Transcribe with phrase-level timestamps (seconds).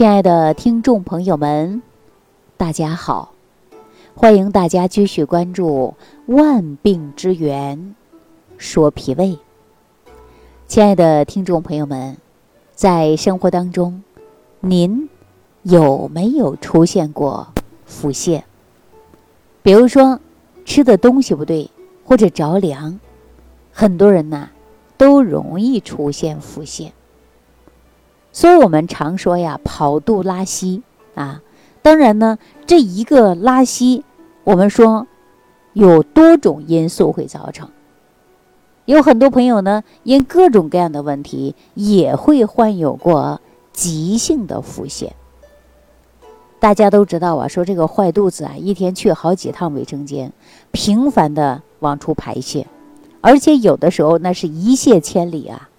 [0.00, 1.82] 亲爱的听众朋友们，
[2.56, 3.34] 大家好！
[4.14, 5.94] 欢迎大家继续关注
[6.34, 7.94] 《万病之源
[8.56, 9.26] 说脾胃》。
[10.66, 12.16] 亲爱的听众朋友们，
[12.74, 14.02] 在生活当中，
[14.60, 15.10] 您
[15.64, 17.48] 有没有出现过
[17.84, 18.42] 腹泻？
[19.62, 20.18] 比如说
[20.64, 21.70] 吃的东西不对，
[22.06, 22.98] 或者着凉，
[23.70, 24.48] 很多人呐
[24.96, 26.90] 都容易出现腹泻。
[28.32, 30.82] 所以我们常说呀，跑肚拉稀
[31.14, 31.42] 啊。
[31.82, 34.04] 当然呢，这一个拉稀，
[34.44, 35.06] 我们说
[35.72, 37.68] 有多种因素会造成。
[38.84, 43.40] 有很多朋友呢，因各种各样的问题，也会患有过
[43.72, 45.10] 急性的腹泻。
[46.58, 50.32] 大家都知道啊，说这个坏肚子啊，一天去好几趟卫生间，
[50.72, 52.66] 频繁的往出排泄，
[53.22, 55.69] 而且有的时候那是一泻千里啊。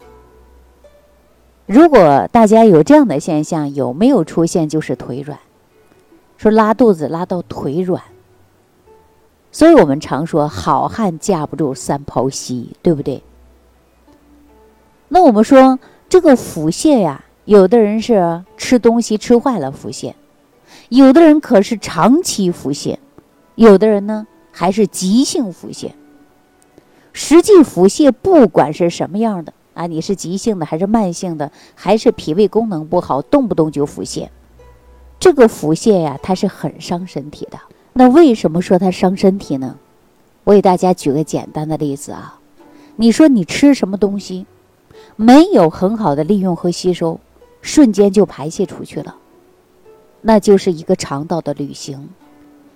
[1.71, 5.39] 如果大家有这样的现象，有没有出现就是腿软？
[6.35, 8.03] 说拉肚子拉到腿软，
[9.53, 13.23] 所以我们常说好汉架不住三泡稀，对不对？
[15.07, 20.13] 那我们说这个腹泻呀，有的人是吃东西吃坏了腹泻，
[20.89, 22.97] 有的人可是长期腹泻，
[23.55, 25.91] 有的人呢还是急性腹泻。
[27.13, 29.53] 实际腹泻不管是什么样的。
[29.73, 34.27] 啊，你是急性的还是慢性的，还是脾胃功能不好，动不动就腹泻？
[35.19, 37.59] 这个腹泻呀，它是很伤身体的。
[37.93, 39.77] 那为什么说它伤身体呢？
[40.43, 42.39] 我给大家举个简单的例子啊，
[42.95, 44.45] 你说你吃什么东西，
[45.15, 47.19] 没有很好的利用和吸收，
[47.61, 49.15] 瞬间就排泄出去了，
[50.21, 52.09] 那就是一个肠道的旅行。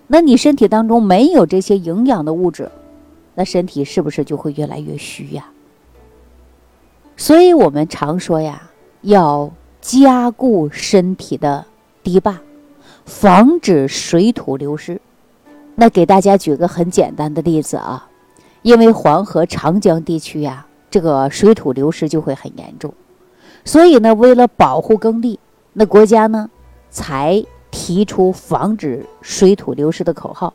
[0.08, 2.70] 那你身体当中没有这些营养的物质，
[3.34, 5.50] 那身体是不是就会越来越虚呀？
[7.18, 8.72] 所以我们常说呀，
[9.02, 11.66] 要加固身体的
[12.04, 12.40] 堤坝，
[13.06, 15.00] 防止水土流失。
[15.76, 18.10] 那给大家举个很简单的例子啊，
[18.62, 22.94] 因为黄河、长江地区呀，这个水土流失就会很严重。
[23.64, 25.40] 所以呢，为了保护耕地，
[25.74, 26.50] 那国家呢
[26.90, 30.54] 才提出防止水土流失的口号。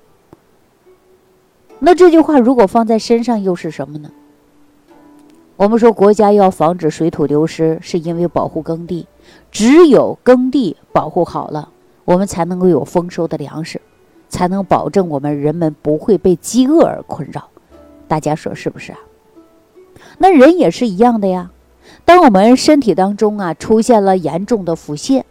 [1.78, 4.10] 那这句话如果放在身上，又是什么呢？
[5.60, 9.06] 我们说，国家要防止水土流失，是因为保护耕地。
[9.52, 11.68] 只有耕地保护好了，
[12.06, 13.78] 我们才能够有丰收的粮食，
[14.30, 17.50] 才能保证我们人们不会被饥饿而困扰。
[18.08, 18.98] 大家说是不是啊？
[20.16, 21.50] 那人也是一样的呀。
[22.06, 25.24] 当我们身体当中啊出现了严重的腹泻，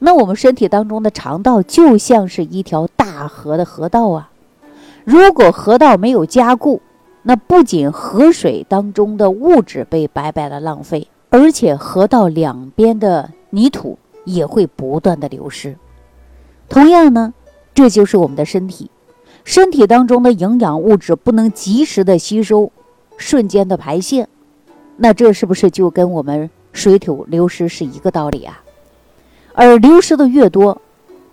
[0.00, 4.32] 那我们身体当中的肠道就像是一条大河的河道啊。
[5.04, 6.82] 如果河道没有加固，
[7.22, 15.76] 那不仅河水当中的物质被白白的浪费，而且河道两边的泥土也会不断的流失。
[16.68, 17.34] 同样呢，
[17.74, 18.90] 这就是我们的身体，
[19.44, 22.72] 身体当中的营养物质不能及时的吸收，
[23.18, 24.26] 瞬间的排泄，
[24.96, 28.62] 那这是不是就跟我们水土流失是一个道理啊？
[29.52, 30.80] 而流失的越多，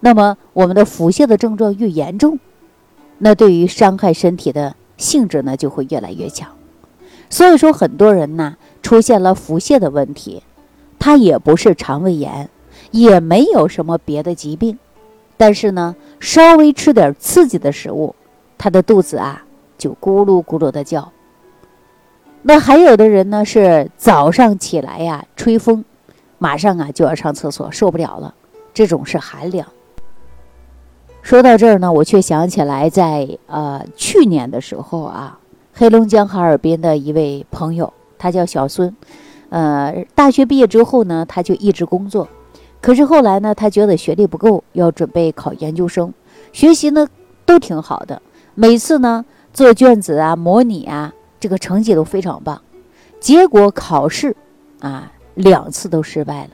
[0.02, 2.40] 那么我们的腹泻的症状越严重，
[3.20, 4.76] 那对于伤害身体的。
[4.98, 6.50] 性质呢就会越来越强，
[7.30, 10.44] 所以说很多人呢出现了腹泻的问题，
[11.00, 12.50] 他也不是肠胃炎，
[12.92, 14.78] 也没有什么别的疾病，
[15.38, 18.16] 但是呢稍微吃点刺激的食物，
[18.58, 19.44] 他的肚子啊
[19.78, 21.12] 就咕噜咕噜的叫。
[22.42, 25.84] 那还有的人呢是早上起来呀吹风，
[26.38, 28.34] 马上啊就要上厕所，受不了了，
[28.74, 29.68] 这种是寒凉。
[31.28, 35.38] 说到这儿呢，我却想起来，在呃去年的时候啊，
[35.74, 38.96] 黑龙江哈尔滨的一位朋友，他叫小孙，
[39.50, 42.30] 呃，大学毕业之后呢，他就一直工作，
[42.80, 46.14] 可是后来呢，他觉得学历不够，要准备考研究生，
[46.54, 47.06] 学习呢
[47.46, 48.22] 都挺好的，
[48.56, 52.62] 每次呢做卷子啊、模拟啊，这个成绩都非常棒，
[53.20, 54.34] 结果考试
[54.80, 56.52] 啊两次都失败了。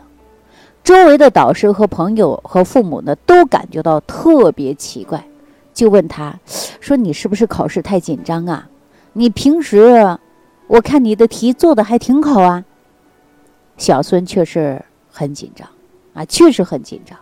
[0.84, 5.26] 周围的导师和朋友和父母呢，都感觉到特别奇怪，
[5.74, 6.38] 就问他，
[6.82, 8.68] 说：“你是不是考试太紧张啊？
[9.14, 10.18] 你平时，
[10.68, 12.66] 我看你的题做的还挺好啊。”
[13.78, 15.68] 小孙确实很紧张，
[16.14, 17.18] 啊，确实很紧张。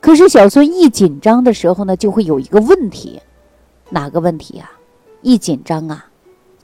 [0.00, 3.18] 可是小孙一紧张的时候呢，就会有一个问题，
[3.88, 4.70] 哪个问题呀？
[5.22, 6.04] 一紧张啊，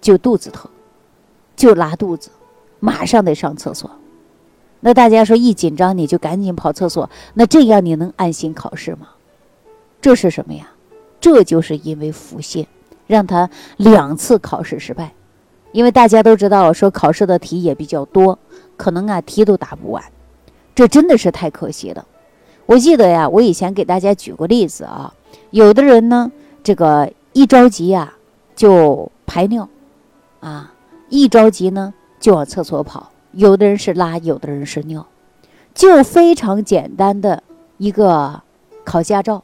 [0.02, 0.70] 就肚子疼，
[1.56, 2.28] 就拉肚子，
[2.78, 3.90] 马上得上厕所。
[4.80, 9.08] 那大家说一紧张你就赶紧跑厕所，那这样你能安心考试吗？
[10.00, 10.68] 这是什么呀？
[11.20, 12.66] 这就是因为腹泻，
[13.06, 15.12] 让他两次考试失败。
[15.72, 18.38] 因为大家都知道，说考试的题也比较多，
[18.76, 20.02] 可能啊题都答不完，
[20.74, 22.06] 这真的是太可惜了。
[22.66, 25.12] 我记得呀，我以前给大家举过例子啊，
[25.50, 26.32] 有的人呢，
[26.64, 28.14] 这个一着急呀
[28.56, 29.68] 就排尿，
[30.40, 30.72] 啊，
[31.08, 33.10] 一着急呢就往厕所跑。
[33.32, 35.06] 有的人是拉，有的人是尿，
[35.74, 37.42] 就非常简单的
[37.78, 38.42] 一个
[38.84, 39.42] 考驾照，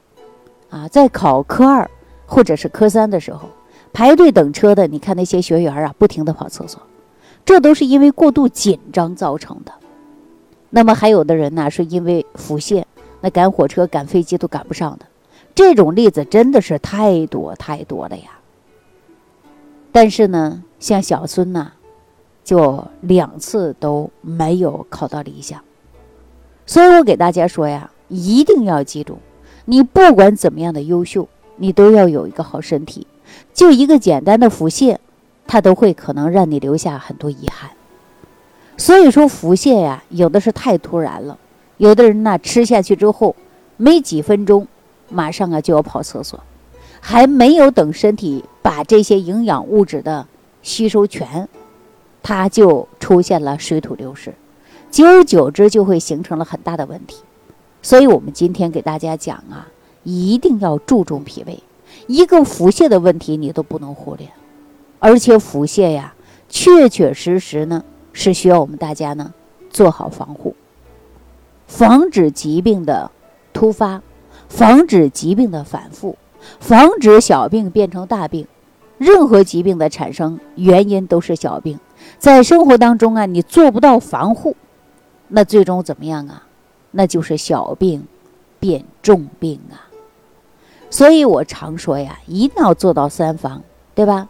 [0.70, 1.90] 啊，在考科二
[2.26, 3.48] 或者是科三的时候，
[3.92, 6.82] 排队等车的，你看那些学员啊，不停的跑厕所，
[7.44, 9.72] 这都是因为过度紧张造成的。
[10.70, 12.84] 那么还有的人呢，是因为腹泻。
[13.22, 15.06] 那赶火车、赶飞机都赶不上的，
[15.54, 18.24] 这种例子真的是太多太多了呀。
[19.90, 21.72] 但是呢，像小孙呐，
[22.46, 25.60] 就两次都没有考到理想。
[26.64, 29.19] 所以我给大家说呀，一定要记住，
[29.64, 33.04] 你不管怎么样的优秀，你都要有一个好身体。
[33.52, 34.96] 就一个简单的腹泻，
[35.48, 37.69] 它都会可能让你留下很多遗憾。
[38.76, 41.37] 所以说，腹泻呀，有的是太突然了。
[41.78, 43.34] 有的人呢，吃下去之后，
[43.76, 44.69] 没几分钟，
[45.08, 46.38] 马上啊就要跑厕所，
[47.00, 50.26] 还没有等身体把这些营养物质的
[50.62, 51.49] 吸收全，
[52.28, 54.34] 它就出现了水土流失，
[54.90, 57.19] 久而久之就会形成了很大的问题。
[57.82, 59.69] 所以，我们今天给大家讲啊，
[60.02, 61.62] 一定要注重脾胃，
[62.08, 64.28] 一个腹泻的问题你都不能忽略，
[64.99, 66.14] 而且腹泻呀，
[66.49, 69.32] 确确实实呢是需要我们大家呢
[69.70, 70.56] 做好防护。
[71.69, 73.08] 防止疾病的
[73.52, 74.02] 突发，
[74.49, 76.19] 防止疾病的反复，
[76.58, 78.49] 防止小病变成大病。
[78.99, 81.78] 任何疾病的产生原因都是小病，
[82.18, 84.56] 在生活当中啊，你做不到防护，
[85.28, 86.44] 那最终怎么样啊？
[86.90, 88.06] 那就是小病
[88.58, 89.84] 变重病啊。
[90.88, 93.62] 所以我常说呀，一定要做到三防，
[93.94, 94.28] 对吧？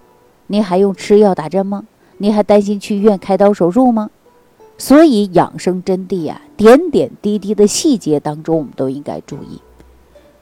[0.48, 1.84] 你还用吃药打针吗？
[2.18, 4.10] 你还担心去医院开刀手术吗？
[4.78, 9.60] 所以养生真谛呀，点点滴滴的细节当中，我们都应该注意。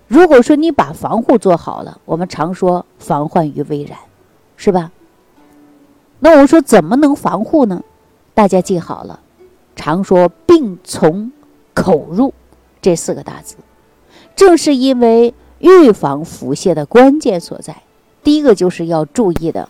[0.07, 3.99] 如果说你把防护做好了，我们常说防患于未然，
[4.57, 4.93] 是吧？
[6.25, 7.83] 那我说怎么能防护呢？
[8.33, 9.21] 大家记好了，
[9.77, 11.31] 常说病从
[11.75, 12.33] 口入
[12.81, 13.57] 这四个大字，
[14.35, 17.77] 正是因为预防腹泻的关键所在。
[18.23, 19.69] 第一个就是要注意的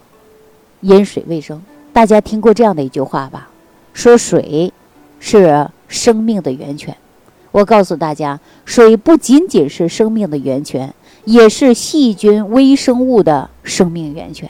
[0.82, 1.60] 饮水卫生。
[1.92, 3.48] 大家听过这样的一句话吧？
[3.92, 4.72] 说水
[5.18, 6.96] 是生命的源泉，
[7.50, 14.48] 我告诉大家，水不仅仅是生命的源泉，也是细菌微生物的生命源泉。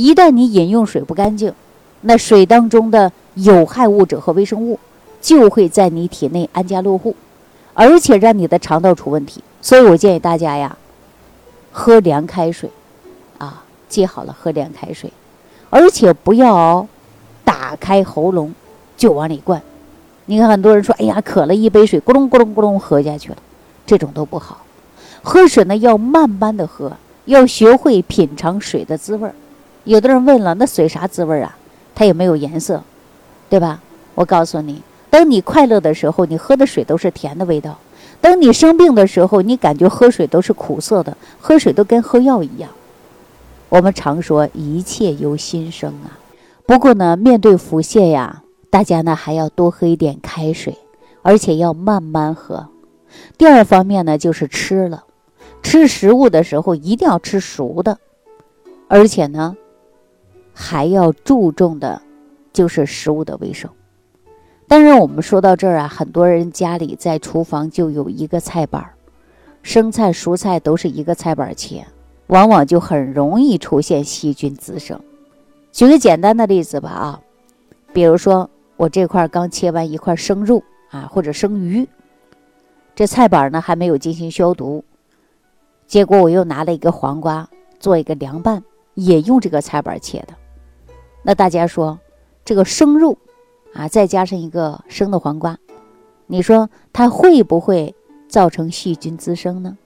[0.00, 1.52] 一旦你饮用水不干净，
[2.00, 4.80] 那水当中的有害物质和微生物
[5.20, 7.14] 就会在你体内安家落户，
[7.74, 9.44] 而且让你的肠道出问题。
[9.60, 10.74] 所以我建议大家呀，
[11.70, 12.70] 喝凉开水，
[13.36, 15.12] 啊，记好了，喝凉开水，
[15.68, 16.86] 而且不要
[17.44, 18.54] 打开喉咙。
[18.96, 19.62] 就往里灌，
[20.26, 23.36] 你看很多人说：“哎呀，渴了一杯水，咕隆咕隆咕隆喝下去了。”
[23.86, 24.62] 这种都不好。
[25.22, 26.92] 喝水呢要慢慢的喝，
[27.24, 29.34] 要学会品尝水的滋味儿。
[29.84, 31.56] 有的人问了：“那水啥滋味啊？
[31.94, 32.82] 它也没有颜色，
[33.48, 33.80] 对吧？”
[34.14, 37.72] 我告诉你，当你快乐的时候，你喝的水都是甜的味道；
[38.20, 42.70] 等你生病的时候，你感觉喝水都是苦涩的，喝水都跟喝药一样。
[43.68, 46.18] 我们常说一切由心生啊。
[46.66, 48.42] 不过呢，面对腹泻呀。
[48.68, 50.78] 大家呢还要多喝一点开水，
[51.22, 52.68] 而且要慢慢喝。
[53.36, 55.02] 第二方面呢就是吃了，
[55.60, 57.98] 吃食物的时候一定要吃熟的，
[58.86, 59.56] 而且呢
[60.52, 62.00] 还要注重的，
[62.52, 63.70] 就是食物的卫生。
[64.68, 68.94] 当然，我们说到这儿啊，很多人家里在厨房就有一个菜板儿，
[69.62, 71.86] 生菜、蔬菜都是一个菜板切，
[72.28, 75.00] 往往就很容易出现细菌滋生。
[75.72, 77.20] 举个简单的例子吧啊，
[77.92, 78.48] 比如说。
[78.76, 81.86] 我这块刚切完一块生肉啊，或者生鱼，
[82.94, 84.82] 这菜板呢还没有进行消毒，
[85.86, 87.46] 结果我又拿了一个黄瓜
[87.78, 88.62] 做一个凉拌，
[89.00, 90.34] 也用这个菜板切的。
[91.22, 91.98] 那大家说，
[92.44, 93.16] 这个生肉
[93.74, 95.58] 啊，再加上一个生的黄瓜，
[96.26, 97.94] 你说它会不会
[98.28, 99.76] 造成细菌滋生呢？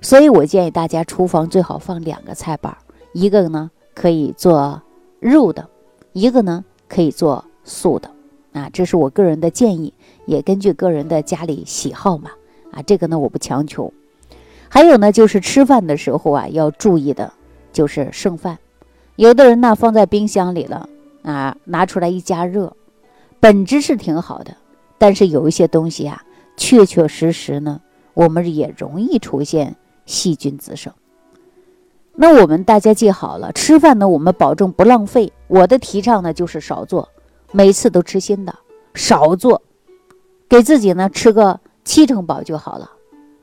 [0.00, 2.76] 所以我建议大家厨房最好放两个菜板，
[3.12, 4.82] 一个呢可以做
[5.18, 5.68] 肉的，
[6.12, 7.44] 一个呢可以做。
[7.62, 8.10] 素的，
[8.52, 9.92] 啊，这是我个人的建议，
[10.24, 12.30] 也根据个人的家里喜好嘛，
[12.72, 13.92] 啊，这个呢我不强求。
[14.68, 17.32] 还有呢，就是吃饭的时候啊，要注意的，
[17.72, 18.58] 就是剩饭。
[19.16, 20.88] 有的人呢放在冰箱里了，
[21.22, 22.74] 啊，拿出来一加热，
[23.38, 24.56] 本质是挺好的，
[24.98, 26.22] 但是有一些东西啊，
[26.56, 27.80] 确确实实呢，
[28.14, 30.92] 我们也容易出现细菌滋生。
[32.14, 35.32] 那我们大家记好了，吃饭呢，我们保证不浪费。
[35.48, 37.08] 我的提倡呢，就是少做。
[37.52, 38.54] 每次都吃新的，
[38.94, 39.62] 少做，
[40.48, 42.90] 给自己呢吃个七成饱就好了，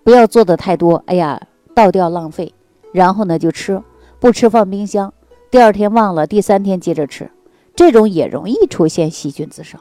[0.03, 1.03] 不要做的太多。
[1.07, 1.41] 哎呀，
[1.73, 2.53] 倒掉浪费，
[2.93, 3.81] 然后呢就吃，
[4.19, 5.13] 不吃放冰箱，
[5.51, 7.29] 第二天忘了，第三天接着吃，
[7.75, 9.79] 这种也容易出现细菌滋生。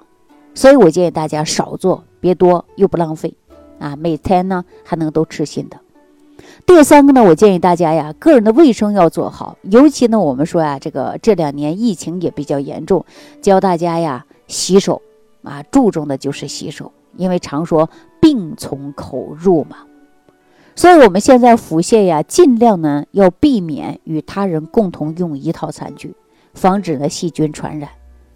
[0.54, 3.34] 所以我建议大家少做，别多又不浪费，
[3.78, 5.78] 啊，每天呢还能都吃新的。
[6.66, 13.04] 第三个呢，我建议大家呀，个人的卫生要做好，尤其呢，我们说呀，这个这两年疫情也比较严重，
[13.40, 15.00] 教大家呀洗手，
[15.42, 17.88] 啊，注重的就是洗手，因为常说
[18.20, 19.78] 病从口入嘛，
[20.76, 26.14] 所以我们现在腹泻呀，尽量呢要避免与他人共同用一套餐具，
[26.52, 27.88] 防止呢细菌传染。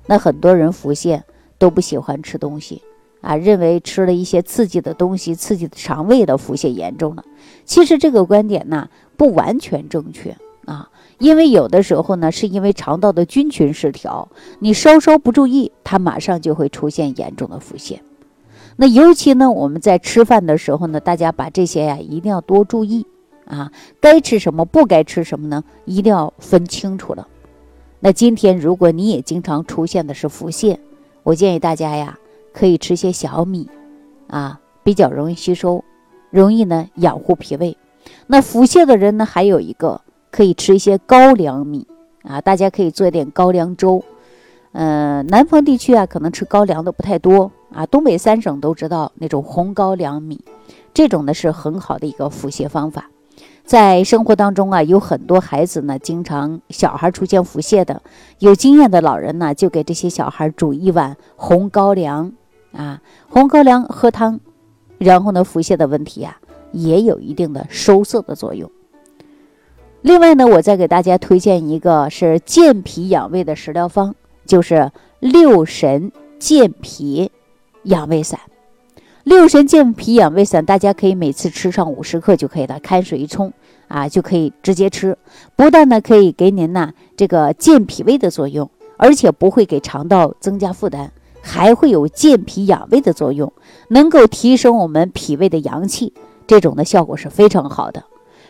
[0.06, 1.20] 那很多人腹泻
[1.59, 2.82] 都不喜欢吃东西。
[3.20, 7.23] 啊，认为吃了一些刺激的东西，刺激肠胃的腹泻严重了。
[7.66, 14.26] 其实这个观点呢不完全正确啊，因为有的时候呢是因为肠道的菌群失调，
[14.61, 17.99] 你稍稍不注意，它马上就会出现严重的腹泻。
[18.80, 23.06] 那尤其呢我们在吃饭的时候呢，大家把这些呀一定要多注意
[23.44, 23.70] 啊，
[24.00, 27.28] 该吃什么不该吃什么呢，一定要分清楚了。
[27.99, 30.78] 那今天如果你也经常出现的是腹泻，
[31.25, 32.18] 我建议大家呀。
[32.52, 33.68] 可以吃些小米，
[34.26, 35.84] 啊，比较容易吸收，
[36.30, 37.76] 容易呢养护脾胃。
[38.26, 40.00] 那腹泻的人呢，还有一个
[40.32, 41.87] 可以吃一些高粱米，
[42.25, 44.02] 啊，大家可以做一点高粱粥。
[44.72, 50.44] 嗯，南方地区啊，可能吃高粱的不太多啊，东北三省都知道那种红高粱米，
[50.94, 53.10] 这种呢是很好的一个腹泻方法。
[53.64, 58.02] 在生活当中啊，有很多孩子呢，经常小孩出现腹泻的，
[58.38, 62.32] 有经验的老人呢，就给这些小孩煮一碗红高粱。
[62.72, 64.38] 啊，红高粱喝汤，
[64.98, 66.36] 然后呢，腹泻的问题呀，
[66.70, 68.70] 也有一定的收涩的作用。
[70.02, 74.14] 另外呢，我再给大家推荐一个是健脾养胃的食疗方，
[74.50, 74.90] 就是
[75.21, 77.30] 六神健脾
[77.85, 78.40] 养胃散。
[79.23, 83.52] 六神健脾养胃散，大家可以每次吃上五十克就可以了，开水一冲
[83.87, 85.16] 啊，就可以直接吃。
[85.54, 91.12] 不但呢可以给您呢这个健脾胃的作用，而且不会给肠道增加负担。
[91.40, 93.52] 还会有健脾养胃的作用，
[93.90, 96.12] 能够提升我们脾胃的阳气，
[96.49, 98.02] 这种的效果是非常好的。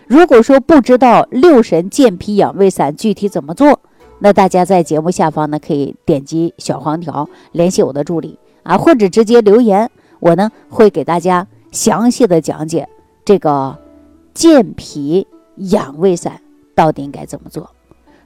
[0.06, 3.80] 如果说不知道六神健脾养胃散具体怎么做，
[4.20, 12.88] 那大家在节目下方呢可以点击小黄条联系我的助理啊，或者直接留言，我呢会给大家详细的讲解
[13.24, 13.78] 这个
[14.34, 16.40] 健脾养胃散
[16.74, 17.70] 到底应该怎么做。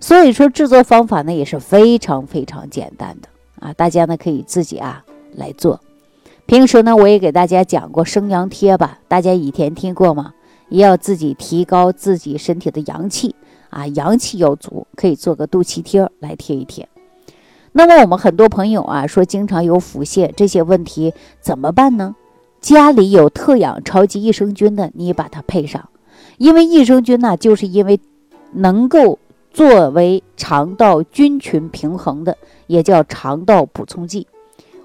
[0.01, 3.29] 所以说制作方法呢也是非常非常简单的。
[3.61, 5.81] 啊，大家呢可以自己啊来做。
[6.47, 10.35] 平时呢，我也给大家讲过生阳贴吧，大家以前听过吗？
[10.69, 13.35] 也要自己提高自己身体的阳气
[13.75, 16.89] 啊，阳气要足，可以做个肚脐贴来贴一贴。
[17.73, 22.15] 那么我们很多朋友啊说经常有腹泻这些问题怎么办呢？
[22.61, 25.89] 家里有特养超级益生菌的，你把它配上，
[26.39, 28.01] 因为益生菌呢，就是因为
[28.53, 29.19] 能够。
[29.55, 34.27] 作为肠道菌群平衡的，也叫肠道补充剂，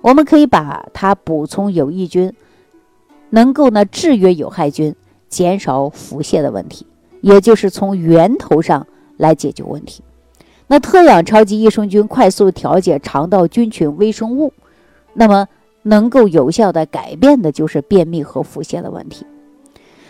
[0.02, 2.32] 我们可以把它补充有益菌，
[3.32, 4.96] 能够呢制约有害菌，
[5.28, 6.86] 减少腹泻的问题，
[7.22, 8.86] 也就是从源头上
[9.18, 10.04] 来解决问题。
[10.68, 14.54] 那特养超级益生菌快速调节肠道菌群微生物，
[15.14, 15.48] 那么
[15.82, 19.26] 能够有效的改变的就是便秘和腹泻的问题。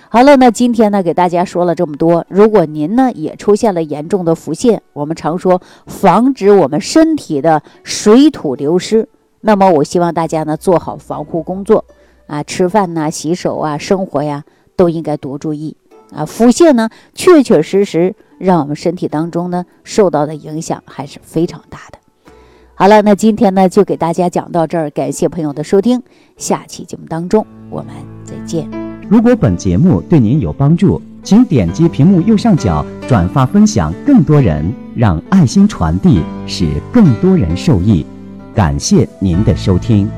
[0.09, 2.25] 好了，那今天呢，给大家说了这么多。
[2.29, 9.07] 如果您呢也出现了严重的腹泻，我们常说防止我们身体的水土流失，
[9.41, 11.85] 那么我希望大家呢做好防护工作
[12.25, 14.43] 啊，吃饭呐、洗手啊、生活呀
[14.75, 15.77] 都应该多注意
[16.13, 16.25] 啊。
[16.25, 21.97] 腹泻呢，确确实实让我们身体当中呢受到的影响还是非常大的。
[22.75, 26.01] 好了，那今天呢就给大家讲到这儿，感谢朋友的收听，
[26.37, 28.69] 下期节目当中我们再见。
[29.09, 38.05] 如果本节目对您有帮助，请点击屏幕右上角转发分享，更多人让爱心传递，使更多人受益。
[38.55, 40.09] 感谢您的收听。